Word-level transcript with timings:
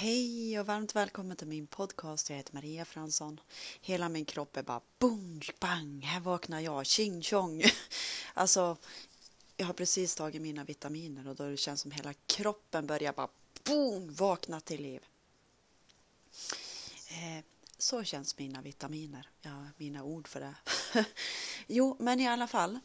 Hej 0.00 0.60
och 0.60 0.66
varmt 0.66 0.96
välkommen 0.96 1.36
till 1.36 1.46
min 1.46 1.66
podcast. 1.66 2.30
Jag 2.30 2.36
heter 2.36 2.54
Maria 2.54 2.84
Fransson. 2.84 3.40
Hela 3.80 4.08
min 4.08 4.24
kropp 4.24 4.56
är 4.56 4.62
bara 4.62 4.80
boom, 4.98 5.40
bang, 5.60 6.04
här 6.04 6.20
vaknar 6.20 6.60
jag, 6.60 6.86
tjing 6.86 7.22
tjong. 7.22 7.62
Alltså, 8.34 8.76
jag 9.56 9.66
har 9.66 9.74
precis 9.74 10.14
tagit 10.14 10.42
mina 10.42 10.64
vitaminer 10.64 11.28
och 11.28 11.36
då 11.36 11.50
det 11.50 11.56
känns 11.56 11.80
som 11.80 11.90
hela 11.90 12.14
kroppen 12.26 12.86
börjar 12.86 13.12
bara 13.12 13.28
boom, 13.64 14.14
vakna 14.14 14.60
till 14.60 14.82
liv. 14.82 15.00
Eh, 17.10 17.44
så 17.78 18.04
känns 18.04 18.38
mina 18.38 18.62
vitaminer, 18.62 19.30
ja, 19.40 19.66
mina 19.76 20.02
ord 20.02 20.28
för 20.28 20.40
det. 20.40 20.54
jo, 21.66 21.96
men 21.98 22.20
i 22.20 22.28
alla 22.28 22.46
fall, 22.46 22.78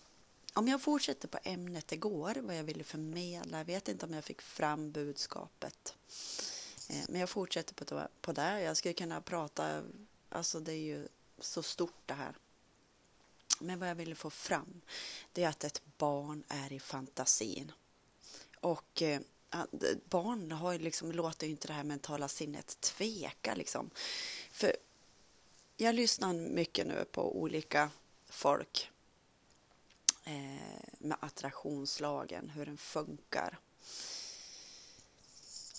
om 0.53 0.67
jag 0.67 0.81
fortsätter 0.81 1.27
på 1.27 1.39
ämnet 1.43 1.91
igår, 1.91 2.37
vad 2.41 2.57
jag 2.57 2.63
ville 2.63 2.83
förmedla, 2.83 3.57
jag 3.57 3.65
vet 3.65 3.89
inte 3.89 4.05
om 4.05 4.13
jag 4.13 4.23
fick 4.23 4.41
fram 4.41 4.91
budskapet. 4.91 5.95
Eh, 6.89 7.03
men 7.09 7.19
jag 7.19 7.29
fortsätter 7.29 8.01
på 8.21 8.31
det. 8.31 8.61
Jag 8.61 8.77
skulle 8.77 8.93
kunna 8.93 9.21
prata, 9.21 9.83
alltså 10.29 10.59
det 10.59 10.73
är 10.73 10.83
ju 10.83 11.07
så 11.39 11.63
stort 11.63 12.01
det 12.05 12.13
här. 12.13 12.35
Men 13.59 13.79
vad 13.79 13.89
jag 13.89 13.95
ville 13.95 14.15
få 14.15 14.29
fram, 14.29 14.81
det 15.31 15.43
är 15.43 15.49
att 15.49 15.63
ett 15.63 15.81
barn 15.97 16.43
är 16.47 16.73
i 16.73 16.79
fantasin. 16.79 17.71
Och 18.59 19.01
eh, 19.01 19.21
barn 20.05 20.51
har 20.51 20.71
ju 20.71 20.79
liksom, 20.79 21.11
låter 21.11 21.47
ju 21.47 21.51
inte 21.51 21.67
det 21.67 21.73
här 21.73 21.83
mentala 21.83 22.27
sinnet 22.27 22.81
tveka 22.81 23.55
liksom. 23.55 23.89
För 24.51 24.75
jag 25.77 25.95
lyssnar 25.95 26.33
mycket 26.33 26.87
nu 26.87 27.05
på 27.11 27.37
olika 27.41 27.89
folk 28.29 28.91
eh, 30.23 30.89
med 30.97 31.17
attraktionslagen, 31.19 32.49
hur 32.49 32.65
den 32.65 32.77
funkar. 32.77 33.59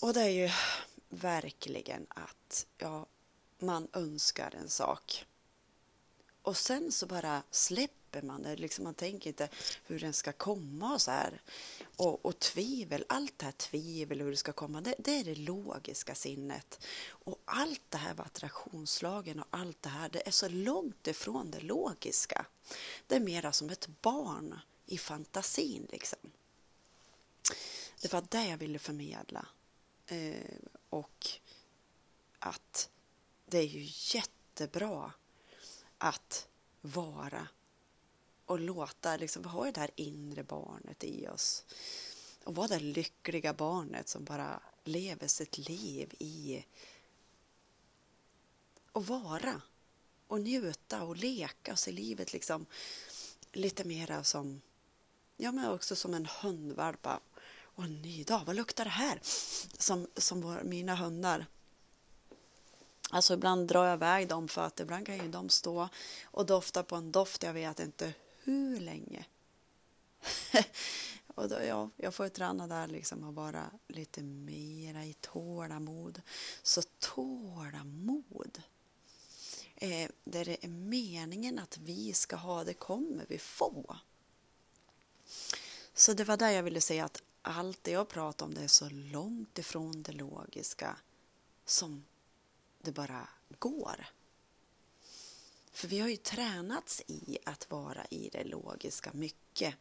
Och 0.01 0.13
det 0.13 0.21
är 0.21 0.29
ju 0.29 0.49
verkligen 1.15 2.05
att 2.09 2.65
ja, 2.77 3.05
man 3.59 3.87
önskar 3.93 4.55
en 4.55 4.69
sak. 4.69 5.25
Och 6.41 6.57
sen 6.57 6.91
så 6.91 7.05
bara 7.05 7.43
släpper 7.51 8.21
man 8.21 8.41
det. 8.41 8.55
Liksom 8.55 8.83
man 8.83 8.93
tänker 8.93 9.29
inte 9.29 9.49
hur 9.83 9.99
den 9.99 10.13
ska 10.13 10.31
komma 10.31 10.93
och 10.93 11.01
så 11.01 11.11
här. 11.11 11.41
Och, 11.95 12.25
och 12.25 12.39
tvivel, 12.39 13.05
allt 13.09 13.39
det 13.39 13.45
här 13.45 13.51
tvivel 13.51 14.21
hur 14.21 14.31
det 14.31 14.37
ska 14.37 14.51
komma, 14.51 14.81
det, 14.81 14.95
det, 14.97 15.11
är 15.11 15.23
det 15.23 15.35
logiska 15.35 16.15
sinnet. 16.15 16.79
Och 17.07 17.39
allt 17.45 17.81
det 17.89 17.97
här 17.97 18.13
med 18.13 18.25
attraktionslagen 18.25 19.39
och 19.39 19.47
allt 19.49 19.81
det 19.81 19.89
här, 19.89 20.09
det 20.09 20.27
är 20.27 20.31
så 20.31 20.49
långt 20.49 21.07
ifrån 21.07 21.51
det 21.51 21.61
logiska. 21.61 22.45
Det 23.07 23.15
är 23.15 23.19
mera 23.19 23.51
som 23.51 23.69
ett 23.69 23.87
barn 24.01 24.59
i 24.85 24.97
fantasin 24.97 25.87
liksom. 25.91 26.19
Det 28.01 28.13
var 28.13 28.23
det 28.29 28.47
jag 28.47 28.57
ville 28.57 28.79
förmedla. 28.79 29.47
Eh, 30.07 30.35
och 30.95 31.29
att 32.39 32.89
det 33.45 33.57
är 33.57 33.67
ju 33.67 33.89
jättebra 34.17 35.13
att 35.97 36.47
vara 36.81 37.47
och 38.45 38.59
låta, 38.59 39.17
liksom, 39.17 39.41
vi 39.43 39.49
har 39.49 39.65
ju 39.65 39.71
det 39.71 39.79
här 39.79 39.91
inre 39.95 40.43
barnet 40.43 41.03
i 41.03 41.27
oss. 41.27 41.65
Och 42.43 42.55
vara 42.55 42.67
det 42.67 42.79
lyckliga 42.79 43.53
barnet 43.53 44.09
som 44.09 44.23
bara 44.23 44.61
lever 44.83 45.27
sitt 45.27 45.57
liv 45.57 46.13
i 46.19 46.65
och 48.91 49.07
vara 49.07 49.61
och 50.27 50.41
njuta 50.41 51.03
och 51.03 51.15
leka 51.15 51.71
och 51.71 51.79
se 51.79 51.91
livet 51.91 52.33
liksom 52.33 52.65
lite 53.51 53.83
mera 53.83 54.23
som, 54.23 54.61
ja 55.37 55.51
men 55.51 55.71
också 55.71 55.95
som 55.95 56.13
en 56.13 56.25
hundvalp 56.41 57.07
och 57.75 57.83
en 57.83 58.01
ny 58.01 58.23
dag, 58.23 58.41
vad 58.45 58.55
luktar 58.55 58.83
det 58.83 58.89
här? 58.89 59.19
Som, 59.77 60.07
som 60.17 60.41
var 60.41 60.63
mina 60.63 60.95
hundar. 60.95 61.45
Alltså 63.09 63.33
ibland 63.33 63.67
drar 63.67 63.85
jag 63.85 63.95
iväg 63.95 64.27
dem 64.27 64.47
för 64.47 64.61
att 64.61 64.79
ibland 64.79 65.05
kan 65.05 65.17
ju 65.17 65.27
de 65.27 65.49
stå 65.49 65.89
och 66.23 66.45
dofta 66.45 66.83
på 66.83 66.95
en 66.95 67.11
doft 67.11 67.43
jag 67.43 67.53
vet 67.53 67.79
inte 67.79 68.13
hur 68.43 68.79
länge. 68.79 69.25
och 71.35 71.49
då, 71.49 71.61
ja, 71.67 71.89
jag 71.97 72.13
får 72.13 72.29
träna 72.29 72.67
där 72.67 72.87
liksom 72.87 73.23
och 73.23 73.35
vara 73.35 73.71
lite 73.87 74.23
mera 74.23 75.05
i 75.05 75.13
tålamod. 75.13 76.21
Så 76.63 76.81
tålamod. 76.99 78.61
Eh, 79.75 80.09
där 80.23 80.45
det 80.45 80.63
är 80.63 80.67
meningen 80.67 81.59
att 81.59 81.77
vi 81.77 82.13
ska 82.13 82.35
ha, 82.35 82.63
det 82.63 82.73
kommer 82.73 83.25
vi 83.27 83.37
få. 83.37 83.97
Så 85.93 86.13
det 86.13 86.23
var 86.23 86.37
där 86.37 86.49
jag 86.49 86.63
ville 86.63 86.81
säga 86.81 87.05
att 87.05 87.21
allt 87.47 87.83
det 87.83 87.91
jag 87.91 88.07
pratar 88.07 88.45
om 88.45 88.53
det 88.53 88.63
är 88.63 88.67
så 88.67 88.89
långt 88.89 89.57
ifrån 89.57 90.03
det 90.03 90.11
logiska 90.11 90.97
som 91.65 92.05
det 92.81 92.91
bara 92.91 93.29
går. 93.59 94.05
För 95.71 95.87
vi 95.87 95.99
har 95.99 96.09
ju 96.09 96.17
tränats 96.17 97.01
i 97.07 97.37
att 97.45 97.71
vara 97.71 98.05
i 98.05 98.29
det 98.29 98.43
logiska 98.43 99.11
mycket. 99.13 99.75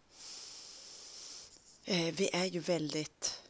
Eh, 1.84 2.14
vi 2.14 2.30
är 2.32 2.44
ju 2.44 2.60
väldigt 2.60 3.40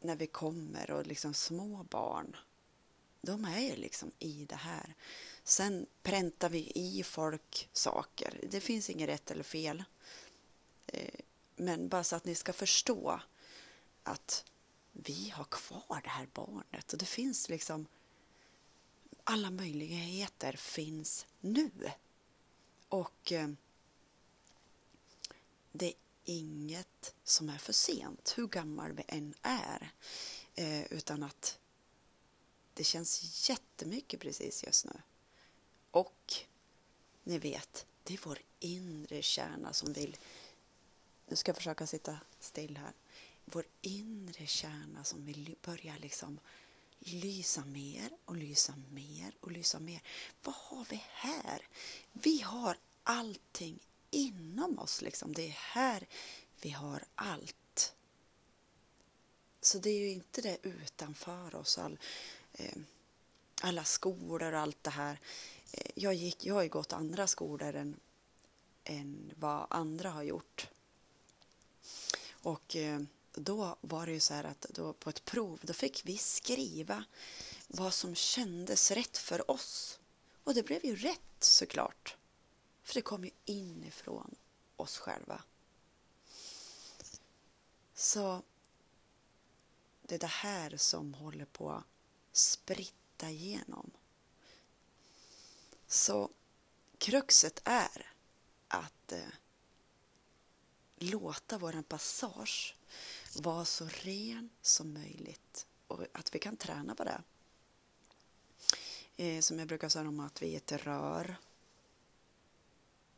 när 0.00 0.16
vi 0.16 0.26
kommer 0.26 0.90
och 0.90 1.06
liksom 1.06 1.34
små 1.34 1.82
barn 1.82 2.36
de 3.26 3.44
är 3.44 3.60
ju 3.60 3.76
liksom 3.76 4.12
i 4.18 4.44
det 4.48 4.56
här. 4.56 4.94
Sen 5.44 5.86
präntar 6.02 6.48
vi 6.48 6.72
i 6.74 7.02
folk 7.02 7.68
saker. 7.72 8.40
Det 8.50 8.60
finns 8.60 8.90
inget 8.90 9.08
rätt 9.08 9.30
eller 9.30 9.42
fel. 9.42 9.84
Eh, 10.86 11.20
men 11.56 11.88
bara 11.88 12.04
så 12.04 12.16
att 12.16 12.24
ni 12.24 12.34
ska 12.34 12.52
förstå 12.52 13.20
att 14.02 14.44
vi 14.92 15.30
har 15.30 15.44
kvar 15.44 16.00
det 16.02 16.08
här 16.08 16.28
barnet 16.34 16.92
och 16.92 16.98
det 16.98 17.06
finns 17.06 17.48
liksom 17.48 17.86
alla 19.24 19.50
möjligheter 19.50 20.52
finns 20.52 21.26
nu. 21.40 21.70
Och 22.88 23.32
eh, 23.32 23.48
det 25.72 25.86
är 25.86 25.94
inget 26.24 27.14
som 27.24 27.48
är 27.48 27.58
för 27.58 27.72
sent, 27.72 28.34
hur 28.36 28.46
gammal 28.46 28.92
vi 28.92 29.04
än 29.08 29.34
är. 29.42 29.92
Eh, 30.54 30.92
utan 30.92 31.22
att 31.22 31.58
det 32.74 32.84
känns 32.84 33.48
jättemycket 33.48 34.20
precis 34.20 34.64
just 34.64 34.84
nu. 34.84 35.02
Och 35.90 36.34
ni 37.24 37.38
vet, 37.38 37.86
det 38.02 38.14
är 38.14 38.20
vår 38.24 38.38
inre 38.58 39.22
kärna 39.22 39.72
som 39.72 39.92
vill 39.92 40.16
nu 41.26 41.36
ska 41.36 41.48
jag 41.48 41.56
försöka 41.56 41.86
sitta 41.86 42.18
still 42.40 42.76
här. 42.76 42.92
Vår 43.44 43.64
inre 43.80 44.46
kärna 44.46 45.04
som 45.04 45.24
vill 45.24 45.56
börja 45.62 45.96
liksom 45.96 46.38
lysa 46.98 47.64
mer 47.64 48.10
och 48.24 48.36
lysa 48.36 48.74
mer 48.90 49.34
och 49.40 49.52
lysa 49.52 49.80
mer. 49.80 50.02
Vad 50.42 50.54
har 50.54 50.86
vi 50.90 51.04
här? 51.10 51.68
Vi 52.12 52.40
har 52.40 52.78
allting 53.02 53.78
inom 54.10 54.78
oss. 54.78 55.02
Liksom. 55.02 55.32
Det 55.32 55.46
är 55.46 55.56
här 55.58 56.06
vi 56.60 56.70
har 56.70 57.04
allt. 57.14 57.94
Så 59.60 59.78
det 59.78 59.90
är 59.90 59.98
ju 59.98 60.10
inte 60.10 60.40
det 60.40 60.58
utanför 60.62 61.54
oss. 61.54 61.78
All, 61.78 61.98
eh, 62.52 62.78
alla 63.62 63.84
skolor 63.84 64.52
och 64.52 64.60
allt 64.60 64.84
det 64.84 64.90
här. 64.90 65.20
Eh, 65.72 65.90
jag, 65.94 66.14
gick, 66.14 66.46
jag 66.46 66.54
har 66.54 66.62
ju 66.62 66.68
gått 66.68 66.92
andra 66.92 67.26
skolor 67.26 67.74
än, 67.74 68.00
än 68.84 69.32
vad 69.36 69.66
andra 69.70 70.10
har 70.10 70.22
gjort. 70.22 70.68
Och 72.46 72.76
eh, 72.76 73.00
då 73.32 73.76
var 73.80 74.06
det 74.06 74.12
ju 74.12 74.20
så 74.20 74.34
här 74.34 74.44
att 74.44 74.60
då 74.60 74.92
på 74.92 75.10
ett 75.10 75.24
prov 75.24 75.60
då 75.62 75.72
fick 75.72 76.06
vi 76.06 76.18
skriva 76.18 77.04
vad 77.68 77.94
som 77.94 78.14
kändes 78.14 78.90
rätt 78.90 79.18
för 79.18 79.50
oss. 79.50 79.98
Och 80.44 80.54
det 80.54 80.62
blev 80.62 80.84
ju 80.84 80.96
rätt 80.96 81.20
såklart. 81.40 82.16
För 82.82 82.94
det 82.94 83.02
kom 83.02 83.24
ju 83.24 83.30
inifrån 83.44 84.34
oss 84.76 84.98
själva. 84.98 85.42
Så 87.94 88.42
det 90.02 90.14
är 90.14 90.18
det 90.18 90.26
här 90.26 90.76
som 90.76 91.14
håller 91.14 91.44
på 91.44 91.70
att 91.72 91.84
spritta 92.32 93.30
igenom. 93.30 93.90
Så 95.86 96.30
kruxet 96.98 97.60
är 97.64 98.12
att 98.68 99.12
eh, 99.12 99.28
låta 100.96 101.58
vår 101.58 101.82
passage 101.82 102.76
vara 103.36 103.64
så 103.64 103.88
ren 103.88 104.50
som 104.62 104.94
möjligt 104.94 105.66
och 105.86 106.06
att 106.12 106.34
vi 106.34 106.38
kan 106.38 106.56
träna 106.56 106.94
på 106.94 107.04
det. 107.04 107.22
Eh, 109.16 109.40
som 109.40 109.58
jag 109.58 109.68
brukar 109.68 109.88
säga 109.88 110.08
om 110.08 110.20
att 110.20 110.42
vi 110.42 110.52
är 110.52 110.56
ett 110.56 110.72
rör. 110.72 111.36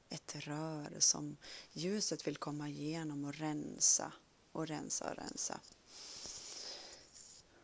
Ett 0.09 0.37
rör 0.37 0.97
som 0.99 1.37
ljuset 1.73 2.27
vill 2.27 2.37
komma 2.37 2.69
igenom 2.69 3.25
och 3.25 3.35
rensa 3.35 4.13
och 4.53 4.67
rensa 4.67 5.11
och 5.11 5.17
rensa. 5.17 5.61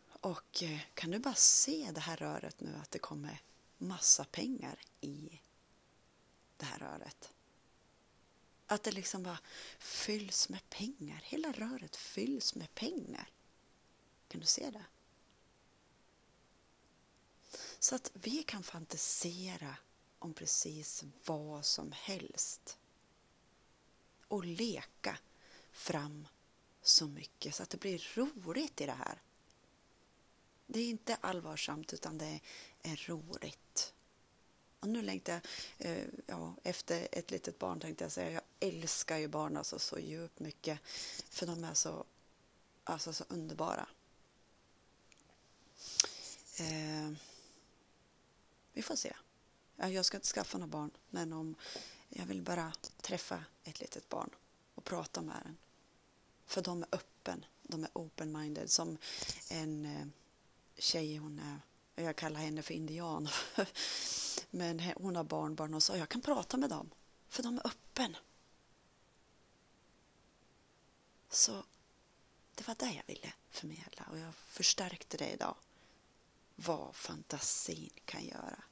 Och 0.07 0.63
eh, 0.63 0.79
kan 0.93 1.11
du 1.11 1.19
bara 1.19 1.35
se 1.35 1.91
det 1.93 1.99
här 1.99 2.17
röret 2.17 2.59
nu 2.59 2.75
att 2.81 2.91
det 2.91 2.99
kommer 2.99 3.41
massa 3.77 4.23
pengar 4.23 4.79
i 5.01 5.41
det 6.57 6.65
här 6.65 6.79
röret. 6.79 7.34
Att 8.67 8.83
det 8.83 8.91
liksom 8.91 9.23
bara 9.23 9.39
fylls 9.79 10.49
med 10.49 10.69
pengar. 10.69 11.21
Hela 11.23 11.51
röret 11.51 11.95
fylls 11.95 12.55
med 12.55 12.75
pengar. 12.75 13.29
Kan 14.27 14.41
du 14.41 14.47
se 14.47 14.69
det? 14.69 14.85
Så 17.79 17.95
att 17.95 18.11
vi 18.13 18.43
kan 18.43 18.63
fantisera 18.63 19.77
om 20.19 20.33
precis 20.33 21.03
vad 21.25 21.65
som 21.65 21.91
helst 21.91 22.77
och 24.27 24.45
leka 24.45 25.17
fram 25.71 26.27
så 26.81 27.07
mycket 27.07 27.55
så 27.55 27.63
att 27.63 27.69
det 27.69 27.77
blir 27.77 28.11
roligt 28.15 28.81
i 28.81 28.85
det 28.85 28.91
här. 28.91 29.21
Det 30.67 30.79
är 30.79 30.89
inte 30.89 31.15
allvarsamt 31.15 31.93
utan 31.93 32.17
det 32.17 32.39
är 32.81 33.07
roligt. 33.07 33.93
Och 34.79 34.89
nu 34.89 35.01
längtar 35.01 35.41
jag, 35.77 35.91
eh, 35.91 36.05
ja, 36.27 36.55
efter 36.63 37.07
ett 37.11 37.31
litet 37.31 37.59
barn 37.59 37.79
tänkte 37.79 38.03
jag 38.03 38.11
säga, 38.11 38.31
jag 38.31 38.41
älskar 38.59 39.17
ju 39.17 39.27
barn 39.27 39.57
alltså 39.57 39.79
så 39.79 39.99
djupt 39.99 40.39
mycket. 40.39 40.79
För 41.29 41.45
de 41.45 41.63
är 41.63 41.73
så, 41.73 42.05
alltså 42.83 43.13
så 43.13 43.23
underbara. 43.27 43.87
Eh, 46.59 47.11
vi 48.73 48.81
får 48.81 48.95
se. 48.95 49.15
Jag 49.75 50.05
ska 50.05 50.17
inte 50.17 50.27
skaffa 50.27 50.57
några 50.57 50.71
barn, 50.71 50.91
men 51.09 51.33
om 51.33 51.55
jag 52.09 52.25
vill 52.25 52.41
bara 52.41 52.73
träffa 53.01 53.43
ett 53.63 53.79
litet 53.79 54.09
barn 54.09 54.29
och 54.75 54.83
prata 54.83 55.21
med 55.21 55.41
den. 55.43 55.57
För 56.45 56.61
de 56.61 56.83
är 56.83 56.87
öppen, 56.91 57.45
de 57.63 57.83
är 57.83 57.89
open-minded. 57.93 58.67
Som 58.67 58.97
en 59.49 59.85
eh, 59.85 60.07
tjej, 60.77 61.17
hon 61.17 61.39
är, 61.39 61.59
jag 61.95 62.15
kallar 62.15 62.39
henne 62.39 62.61
för 62.61 62.73
indian. 62.73 63.29
Men 64.49 64.79
hon 64.79 65.15
har 65.15 65.23
barnbarn 65.23 65.73
och 65.73 65.83
sa 65.83 65.97
jag 65.97 66.09
kan 66.09 66.21
prata 66.21 66.57
med 66.57 66.69
dem, 66.69 66.89
för 67.29 67.43
de 67.43 67.57
är 67.57 67.67
öppen. 67.67 68.17
Så 71.29 71.63
det 72.55 72.67
var 72.67 72.75
det 72.79 72.93
jag 72.93 73.03
ville 73.07 73.33
förmedla 73.49 74.05
och 74.11 74.17
jag 74.17 74.35
förstärkte 74.35 75.17
det 75.17 75.31
idag. 75.31 75.55
Vad 76.55 76.95
fantasin 76.95 77.89
kan 78.05 78.25
göra. 78.25 78.63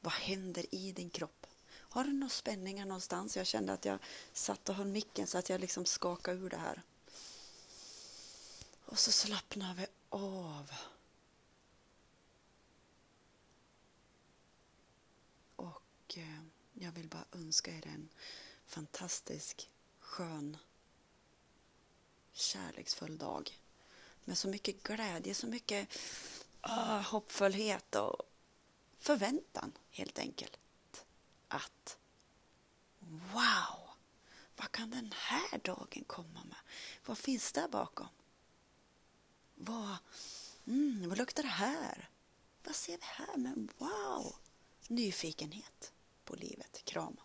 Vad 0.00 0.12
händer 0.12 0.74
i 0.74 0.92
din 0.92 1.10
kropp? 1.10 1.46
Har 1.94 2.04
du 2.04 2.12
några 2.12 2.30
spänningar 2.30 2.86
någonstans? 2.86 3.36
Jag 3.36 3.46
kände 3.46 3.72
att 3.72 3.84
jag 3.84 3.98
satt 4.32 4.68
och 4.68 4.74
höll 4.74 4.86
micken 4.86 5.26
så 5.26 5.38
att 5.38 5.48
jag 5.48 5.60
liksom 5.60 5.86
skakade 5.86 6.38
ur 6.38 6.50
det 6.50 6.56
här. 6.56 6.82
Och 8.84 8.98
så 8.98 9.12
slappnar 9.12 9.74
vi 9.74 9.86
av. 10.08 10.70
Och 16.16 16.82
jag 16.82 16.92
vill 16.92 17.08
bara 17.08 17.24
önska 17.32 17.70
er 17.70 17.86
en 17.86 18.08
fantastisk, 18.66 19.70
skön, 20.00 20.56
kärleksfull 22.32 23.18
dag. 23.18 23.58
Med 24.24 24.38
så 24.38 24.48
mycket 24.48 24.82
glädje, 24.82 25.34
så 25.34 25.46
mycket 25.46 25.98
uh, 26.68 27.02
hoppfullhet 27.02 27.94
och 27.94 28.22
förväntan 28.98 29.72
helt 29.90 30.18
enkelt. 30.18 30.58
Att 31.48 31.98
wow, 32.98 33.90
vad 34.56 34.72
kan 34.72 34.90
den 34.90 35.12
här 35.16 35.58
dagen 35.58 36.04
komma 36.06 36.44
med? 36.44 36.58
Vad 37.06 37.18
finns 37.18 37.52
där 37.52 37.68
bakom? 37.68 38.08
Vad, 39.54 39.96
mm, 40.66 41.08
vad 41.08 41.18
luktar 41.18 41.42
det 41.42 41.48
här? 41.48 42.08
Vad 42.64 42.74
ser 42.76 42.96
vi 42.96 43.04
här? 43.04 43.36
Men 43.36 43.68
wow! 43.78 44.36
Nyfikenhet 44.88 45.92
på 46.24 46.34
livet. 46.34 46.82
Kram. 46.84 47.16